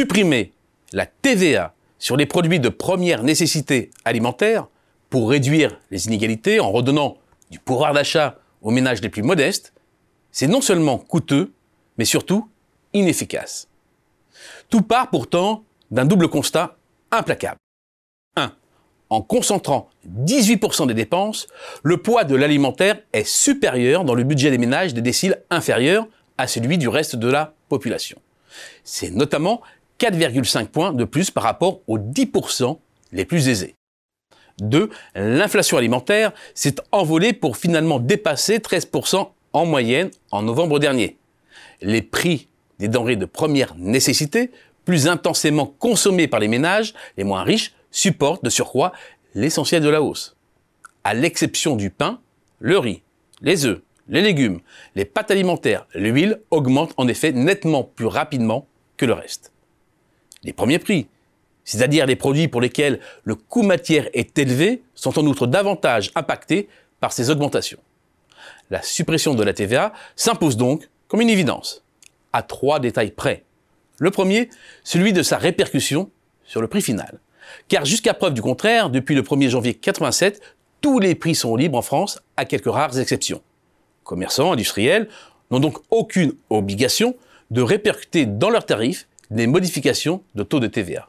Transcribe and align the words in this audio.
supprimer 0.00 0.54
la 0.94 1.04
TVA 1.04 1.74
sur 1.98 2.16
les 2.16 2.24
produits 2.24 2.58
de 2.58 2.70
première 2.70 3.22
nécessité 3.22 3.90
alimentaire 4.06 4.66
pour 5.10 5.28
réduire 5.28 5.78
les 5.90 6.06
inégalités 6.06 6.58
en 6.58 6.72
redonnant 6.72 7.18
du 7.50 7.58
pouvoir 7.58 7.92
d'achat 7.92 8.38
aux 8.62 8.70
ménages 8.70 9.02
les 9.02 9.10
plus 9.10 9.22
modestes, 9.22 9.74
c'est 10.32 10.46
non 10.46 10.62
seulement 10.62 10.96
coûteux, 10.96 11.52
mais 11.98 12.06
surtout 12.06 12.48
inefficace. 12.94 13.68
Tout 14.70 14.80
part 14.80 15.10
pourtant 15.10 15.64
d'un 15.90 16.06
double 16.06 16.28
constat 16.28 16.78
implacable. 17.10 17.58
1. 18.36 18.54
En 19.10 19.20
concentrant 19.20 19.90
18% 20.08 20.86
des 20.86 20.94
dépenses, 20.94 21.46
le 21.82 21.98
poids 21.98 22.24
de 22.24 22.36
l'alimentaire 22.36 22.98
est 23.12 23.28
supérieur 23.28 24.06
dans 24.06 24.14
le 24.14 24.24
budget 24.24 24.50
des 24.50 24.56
ménages 24.56 24.94
des 24.94 25.02
déciles 25.02 25.42
inférieurs 25.50 26.06
à 26.38 26.46
celui 26.46 26.78
du 26.78 26.88
reste 26.88 27.16
de 27.16 27.28
la 27.28 27.52
population. 27.68 28.18
C'est 28.82 29.10
notamment 29.10 29.60
4,5 30.00 30.66
points 30.66 30.92
de 30.92 31.04
plus 31.04 31.30
par 31.30 31.44
rapport 31.44 31.80
aux 31.86 31.98
10% 31.98 32.78
les 33.12 33.24
plus 33.24 33.48
aisés. 33.48 33.74
2. 34.60 34.90
L'inflation 35.14 35.76
alimentaire 35.76 36.32
s'est 36.54 36.76
envolée 36.92 37.32
pour 37.32 37.56
finalement 37.56 37.98
dépasser 37.98 38.58
13% 38.58 39.28
en 39.52 39.66
moyenne 39.66 40.10
en 40.30 40.42
novembre 40.42 40.78
dernier. 40.78 41.18
Les 41.82 42.02
prix 42.02 42.48
des 42.78 42.88
denrées 42.88 43.16
de 43.16 43.26
première 43.26 43.74
nécessité, 43.76 44.50
plus 44.84 45.06
intensément 45.06 45.66
consommées 45.66 46.28
par 46.28 46.40
les 46.40 46.48
ménages 46.48 46.94
les 47.16 47.24
moins 47.24 47.42
riches, 47.42 47.74
supportent 47.90 48.44
de 48.44 48.50
surcroît 48.50 48.92
l'essentiel 49.34 49.82
de 49.82 49.88
la 49.88 50.02
hausse. 50.02 50.36
À 51.04 51.14
l'exception 51.14 51.76
du 51.76 51.90
pain, 51.90 52.20
le 52.58 52.78
riz, 52.78 53.02
les 53.42 53.66
œufs, 53.66 53.80
les 54.08 54.22
légumes, 54.22 54.60
les 54.94 55.04
pâtes 55.04 55.30
alimentaires, 55.30 55.86
l'huile 55.94 56.40
augmentent 56.50 56.94
en 56.96 57.08
effet 57.08 57.32
nettement 57.32 57.84
plus 57.84 58.06
rapidement 58.06 58.66
que 58.96 59.06
le 59.06 59.12
reste. 59.12 59.52
Les 60.42 60.52
premiers 60.52 60.78
prix, 60.78 61.06
c'est-à-dire 61.64 62.06
les 62.06 62.16
produits 62.16 62.48
pour 62.48 62.60
lesquels 62.60 63.00
le 63.24 63.34
coût 63.34 63.62
matière 63.62 64.08
est 64.14 64.38
élevé, 64.38 64.82
sont 64.94 65.18
en 65.18 65.26
outre 65.26 65.46
davantage 65.46 66.10
impactés 66.14 66.68
par 66.98 67.12
ces 67.12 67.30
augmentations. 67.30 67.80
La 68.70 68.82
suppression 68.82 69.34
de 69.34 69.42
la 69.42 69.52
TVA 69.52 69.92
s'impose 70.16 70.56
donc 70.56 70.88
comme 71.08 71.20
une 71.20 71.28
évidence, 71.28 71.84
à 72.32 72.42
trois 72.42 72.80
détails 72.80 73.10
près. 73.10 73.44
Le 73.98 74.10
premier, 74.10 74.48
celui 74.84 75.12
de 75.12 75.22
sa 75.22 75.36
répercussion 75.36 76.10
sur 76.44 76.60
le 76.60 76.68
prix 76.68 76.80
final. 76.80 77.20
Car 77.68 77.84
jusqu'à 77.84 78.14
preuve 78.14 78.32
du 78.32 78.42
contraire, 78.42 78.90
depuis 78.90 79.14
le 79.14 79.22
1er 79.22 79.48
janvier 79.48 79.74
87, 79.74 80.40
tous 80.80 80.98
les 80.98 81.14
prix 81.14 81.34
sont 81.34 81.56
libres 81.56 81.78
en 81.78 81.82
France, 81.82 82.22
à 82.36 82.44
quelques 82.44 82.70
rares 82.70 82.98
exceptions. 82.98 83.42
Commerçants, 84.04 84.52
industriels 84.52 85.08
n'ont 85.50 85.60
donc 85.60 85.78
aucune 85.90 86.32
obligation 86.48 87.16
de 87.50 87.60
répercuter 87.60 88.24
dans 88.24 88.50
leurs 88.50 88.64
tarifs 88.64 89.06
des 89.30 89.46
modifications 89.46 90.22
de 90.34 90.42
taux 90.42 90.60
de 90.60 90.66
TVA. 90.66 91.08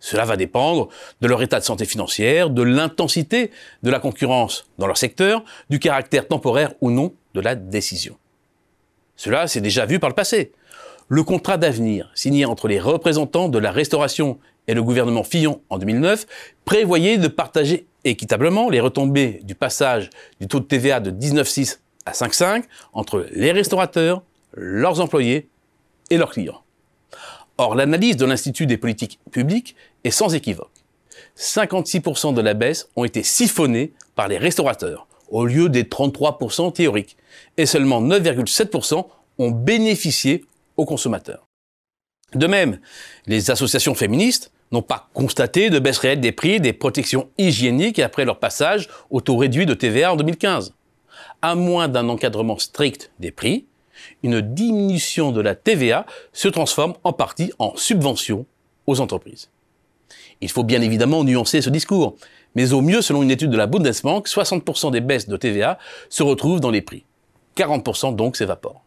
Cela 0.00 0.24
va 0.24 0.36
dépendre 0.36 0.88
de 1.20 1.28
leur 1.28 1.42
état 1.42 1.60
de 1.60 1.64
santé 1.64 1.84
financière, 1.84 2.50
de 2.50 2.62
l'intensité 2.62 3.50
de 3.82 3.90
la 3.90 4.00
concurrence 4.00 4.66
dans 4.78 4.86
leur 4.86 4.96
secteur, 4.96 5.44
du 5.68 5.78
caractère 5.78 6.26
temporaire 6.26 6.72
ou 6.80 6.90
non 6.90 7.12
de 7.34 7.40
la 7.40 7.54
décision. 7.54 8.16
Cela 9.16 9.46
s'est 9.46 9.60
déjà 9.60 9.84
vu 9.84 9.98
par 9.98 10.08
le 10.08 10.14
passé. 10.14 10.52
Le 11.08 11.22
contrat 11.22 11.58
d'avenir 11.58 12.10
signé 12.14 12.46
entre 12.46 12.68
les 12.68 12.80
représentants 12.80 13.48
de 13.48 13.58
la 13.58 13.70
restauration 13.70 14.38
et 14.66 14.74
le 14.74 14.82
gouvernement 14.82 15.24
Fillon 15.24 15.60
en 15.68 15.78
2009 15.78 16.26
prévoyait 16.64 17.18
de 17.18 17.28
partager 17.28 17.86
équitablement 18.04 18.70
les 18.70 18.80
retombées 18.80 19.40
du 19.42 19.54
passage 19.54 20.08
du 20.40 20.46
taux 20.46 20.60
de 20.60 20.64
TVA 20.64 21.00
de 21.00 21.10
19,6 21.10 21.78
à 22.06 22.12
5,5 22.12 22.62
entre 22.92 23.26
les 23.32 23.52
restaurateurs, 23.52 24.22
leurs 24.54 25.00
employés 25.00 25.48
et 26.08 26.16
leurs 26.16 26.30
clients. 26.30 26.62
Or, 27.62 27.74
l'analyse 27.74 28.16
de 28.16 28.24
l'Institut 28.24 28.64
des 28.64 28.78
politiques 28.78 29.20
publiques 29.30 29.76
est 30.02 30.10
sans 30.10 30.34
équivoque. 30.34 30.72
56% 31.36 32.32
de 32.32 32.40
la 32.40 32.54
baisse 32.54 32.88
ont 32.96 33.04
été 33.04 33.22
siphonnés 33.22 33.92
par 34.14 34.28
les 34.28 34.38
restaurateurs, 34.38 35.06
au 35.28 35.44
lieu 35.44 35.68
des 35.68 35.84
33% 35.84 36.72
théoriques, 36.72 37.18
et 37.58 37.66
seulement 37.66 38.00
9,7% 38.00 39.04
ont 39.36 39.50
bénéficié 39.50 40.46
aux 40.78 40.86
consommateurs. 40.86 41.44
De 42.34 42.46
même, 42.46 42.80
les 43.26 43.50
associations 43.50 43.94
féministes 43.94 44.52
n'ont 44.72 44.80
pas 44.80 45.10
constaté 45.12 45.68
de 45.68 45.78
baisse 45.78 45.98
réelle 45.98 46.22
des 46.22 46.32
prix 46.32 46.60
des 46.60 46.72
protections 46.72 47.28
hygiéniques 47.36 47.98
après 47.98 48.24
leur 48.24 48.38
passage 48.38 48.88
au 49.10 49.20
taux 49.20 49.36
réduit 49.36 49.66
de 49.66 49.74
TVA 49.74 50.14
en 50.14 50.16
2015. 50.16 50.72
À 51.42 51.54
moins 51.54 51.88
d'un 51.88 52.08
encadrement 52.08 52.58
strict 52.58 53.10
des 53.18 53.32
prix, 53.32 53.66
une 54.22 54.40
diminution 54.40 55.32
de 55.32 55.40
la 55.40 55.54
TVA 55.54 56.06
se 56.32 56.48
transforme 56.48 56.94
en 57.04 57.12
partie 57.12 57.52
en 57.58 57.74
subvention 57.76 58.46
aux 58.86 59.00
entreprises. 59.00 59.50
Il 60.40 60.50
faut 60.50 60.64
bien 60.64 60.80
évidemment 60.80 61.24
nuancer 61.24 61.60
ce 61.60 61.70
discours, 61.70 62.16
mais 62.54 62.72
au 62.72 62.80
mieux, 62.80 63.02
selon 63.02 63.22
une 63.22 63.30
étude 63.30 63.50
de 63.50 63.56
la 63.56 63.66
Bundesbank, 63.66 64.26
60% 64.26 64.90
des 64.90 65.00
baisses 65.00 65.28
de 65.28 65.36
TVA 65.36 65.78
se 66.08 66.22
retrouvent 66.22 66.60
dans 66.60 66.70
les 66.70 66.82
prix. 66.82 67.04
40% 67.56 68.16
donc 68.16 68.36
s'évaporent. 68.36 68.84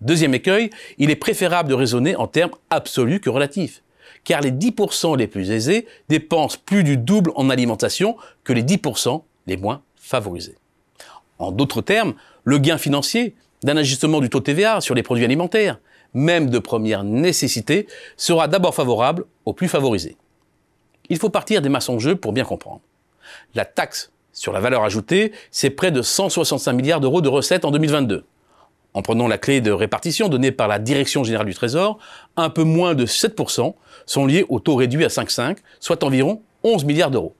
Deuxième 0.00 0.34
écueil, 0.34 0.70
il 0.98 1.10
est 1.10 1.16
préférable 1.16 1.68
de 1.68 1.74
raisonner 1.74 2.16
en 2.16 2.26
termes 2.26 2.52
absolus 2.70 3.20
que 3.20 3.30
relatifs, 3.30 3.82
car 4.24 4.40
les 4.40 4.50
10% 4.50 5.16
les 5.16 5.26
plus 5.26 5.50
aisés 5.50 5.86
dépensent 6.08 6.58
plus 6.64 6.84
du 6.84 6.96
double 6.96 7.32
en 7.36 7.50
alimentation 7.50 8.16
que 8.44 8.52
les 8.52 8.62
10% 8.62 9.22
les 9.46 9.56
moins 9.56 9.82
favorisés. 9.96 10.56
En 11.38 11.52
d'autres 11.52 11.82
termes, 11.82 12.14
le 12.44 12.58
gain 12.58 12.78
financier 12.78 13.34
d'un 13.64 13.76
ajustement 13.78 14.20
du 14.20 14.28
taux 14.28 14.40
TVA 14.40 14.80
sur 14.80 14.94
les 14.94 15.02
produits 15.02 15.24
alimentaires, 15.24 15.80
même 16.12 16.50
de 16.50 16.58
première 16.60 17.02
nécessité, 17.02 17.88
sera 18.16 18.46
d'abord 18.46 18.74
favorable 18.74 19.24
aux 19.46 19.54
plus 19.54 19.68
favorisés. 19.68 20.16
Il 21.08 21.18
faut 21.18 21.30
partir 21.30 21.62
des 21.62 21.68
masses 21.68 21.88
en 21.88 21.98
jeu 21.98 22.14
pour 22.14 22.32
bien 22.32 22.44
comprendre. 22.44 22.82
La 23.54 23.64
taxe 23.64 24.12
sur 24.32 24.52
la 24.52 24.60
valeur 24.60 24.84
ajoutée, 24.84 25.32
c'est 25.50 25.70
près 25.70 25.90
de 25.90 26.02
165 26.02 26.72
milliards 26.74 27.00
d'euros 27.00 27.22
de 27.22 27.28
recettes 27.28 27.64
en 27.64 27.70
2022. 27.70 28.24
En 28.92 29.02
prenant 29.02 29.26
la 29.26 29.38
clé 29.38 29.60
de 29.60 29.72
répartition 29.72 30.28
donnée 30.28 30.52
par 30.52 30.68
la 30.68 30.78
Direction 30.78 31.24
générale 31.24 31.46
du 31.46 31.54
Trésor, 31.54 31.98
un 32.36 32.50
peu 32.50 32.64
moins 32.64 32.94
de 32.94 33.06
7% 33.06 33.74
sont 34.06 34.26
liés 34.26 34.44
au 34.50 34.60
taux 34.60 34.76
réduit 34.76 35.04
à 35.04 35.08
5,5, 35.08 35.56
soit 35.80 36.04
environ 36.04 36.42
11 36.62 36.84
milliards 36.84 37.10
d'euros. 37.10 37.34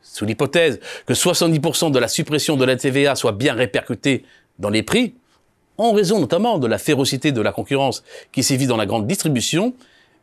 Sous 0.00 0.24
l'hypothèse 0.24 0.80
que 1.06 1.12
70% 1.12 1.92
de 1.92 1.98
la 1.98 2.08
suppression 2.08 2.56
de 2.56 2.64
la 2.64 2.76
TVA 2.76 3.14
soit 3.14 3.32
bien 3.32 3.54
répercutée 3.54 4.24
dans 4.58 4.70
les 4.70 4.82
prix, 4.82 5.14
en 5.78 5.92
raison 5.92 6.20
notamment 6.20 6.58
de 6.58 6.66
la 6.66 6.78
férocité 6.78 7.32
de 7.32 7.40
la 7.40 7.52
concurrence 7.52 8.02
qui 8.32 8.42
sévit 8.42 8.66
dans 8.66 8.76
la 8.76 8.86
grande 8.86 9.06
distribution, 9.06 9.74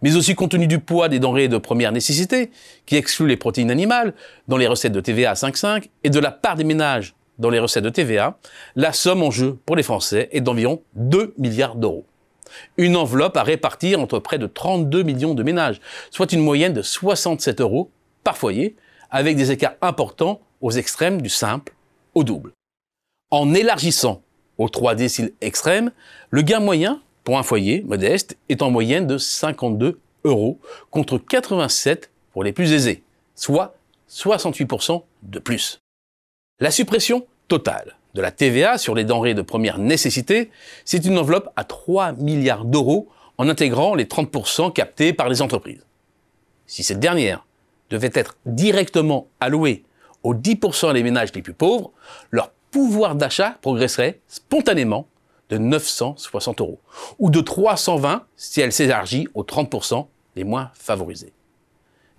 mais 0.01 0.15
aussi 0.15 0.35
compte 0.35 0.51
tenu 0.51 0.67
du 0.67 0.79
poids 0.79 1.09
des 1.09 1.19
denrées 1.19 1.47
de 1.47 1.57
première 1.57 1.91
nécessité, 1.91 2.51
qui 2.85 2.95
exclut 2.95 3.27
les 3.27 3.37
protéines 3.37 3.71
animales 3.71 4.13
dans 4.47 4.57
les 4.57 4.67
recettes 4.67 4.93
de 4.93 5.01
TVA 5.01 5.31
à 5.31 5.33
5,5, 5.33 5.89
et 6.03 6.09
de 6.09 6.19
la 6.19 6.31
part 6.31 6.55
des 6.55 6.63
ménages 6.63 7.15
dans 7.37 7.49
les 7.49 7.59
recettes 7.59 7.83
de 7.83 7.89
TVA, 7.89 8.37
la 8.75 8.93
somme 8.93 9.23
en 9.23 9.31
jeu 9.31 9.57
pour 9.65 9.75
les 9.75 9.83
Français 9.83 10.29
est 10.31 10.41
d'environ 10.41 10.81
2 10.95 11.33
milliards 11.37 11.75
d'euros. 11.75 12.05
Une 12.77 12.95
enveloppe 12.95 13.37
à 13.37 13.43
répartir 13.43 13.99
entre 13.99 14.19
près 14.19 14.37
de 14.37 14.47
32 14.47 15.03
millions 15.03 15.33
de 15.33 15.43
ménages, 15.43 15.79
soit 16.11 16.33
une 16.33 16.41
moyenne 16.41 16.73
de 16.73 16.81
67 16.81 17.61
euros 17.61 17.91
par 18.23 18.37
foyer, 18.37 18.75
avec 19.11 19.37
des 19.37 19.51
écarts 19.51 19.75
importants 19.81 20.41
aux 20.61 20.71
extrêmes 20.71 21.21
du 21.21 21.29
simple 21.29 21.73
au 22.13 22.23
double. 22.23 22.51
En 23.31 23.53
élargissant 23.53 24.21
aux 24.59 24.69
3 24.69 24.93
déciles 24.93 25.31
extrêmes, 25.41 25.91
le 26.29 26.43
gain 26.43 26.59
moyen 26.59 27.01
pour 27.23 27.39
un 27.39 27.43
foyer 27.43 27.81
modeste 27.87 28.37
est 28.49 28.61
en 28.61 28.69
moyenne 28.69 29.07
de 29.07 29.17
52 29.17 29.99
euros 30.25 30.59
contre 30.91 31.17
87 31.17 32.11
pour 32.31 32.43
les 32.43 32.51
plus 32.51 32.73
aisés, 32.73 33.03
soit 33.35 33.75
68% 34.11 35.01
de 35.23 35.39
plus. 35.39 35.79
La 36.59 36.71
suppression 36.71 37.25
totale 37.47 37.95
de 38.13 38.21
la 38.21 38.31
TVA 38.31 38.77
sur 38.77 38.95
les 38.95 39.05
denrées 39.05 39.33
de 39.33 39.41
première 39.41 39.77
nécessité, 39.77 40.51
c'est 40.83 41.05
une 41.05 41.17
enveloppe 41.17 41.49
à 41.55 41.63
3 41.63 42.13
milliards 42.13 42.65
d'euros 42.65 43.07
en 43.37 43.47
intégrant 43.47 43.95
les 43.95 44.05
30% 44.05 44.73
captés 44.73 45.13
par 45.13 45.29
les 45.29 45.41
entreprises. 45.41 45.85
Si 46.67 46.83
cette 46.83 46.99
dernière 46.99 47.45
devait 47.89 48.11
être 48.13 48.35
directement 48.45 49.27
allouée 49.39 49.83
aux 50.23 50.35
10% 50.35 50.93
des 50.93 51.03
ménages 51.03 51.33
les 51.33 51.41
plus 51.41 51.53
pauvres, 51.53 51.91
leur 52.31 52.51
pouvoir 52.71 53.15
d'achat 53.15 53.57
progresserait 53.61 54.19
spontanément 54.27 55.07
de 55.49 55.57
960 55.57 56.61
euros, 56.61 56.79
ou 57.17 57.29
de 57.29 57.41
320 57.41 58.23
si 58.35 58.61
elle 58.61 58.71
s'élargit 58.71 59.27
aux 59.33 59.43
30% 59.43 60.05
les 60.35 60.43
moins 60.43 60.71
favorisés. 60.73 61.33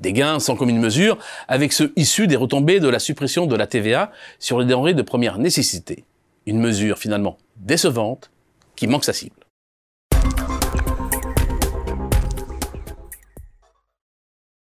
Des 0.01 0.13
gains 0.13 0.41
sans 0.41 0.57
commune 0.57 0.81
mesure 0.81 1.19
avec 1.47 1.73
ceux 1.73 1.93
issus 1.95 2.27
des 2.27 2.37
retombées 2.37 2.81
de 2.81 2.89
la 2.89 2.99
suppression 2.99 3.47
de 3.47 3.55
la 3.55 3.67
TVA 3.67 4.11
sur 4.39 4.59
les 4.59 4.67
denrées 4.67 4.95
de 4.95 5.03
première 5.03 5.39
nécessité. 5.39 6.05
Une 6.47 6.59
mesure 6.59 6.99
finalement 6.99 7.37
décevante 7.57 8.31
qui 8.77 8.87
manque 8.87 9.05
sa 9.05 9.13
cible. 9.13 9.40